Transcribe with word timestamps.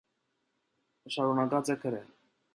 Շարունակած 1.17 1.73
է 1.77 1.79
գրել։ 1.87 2.11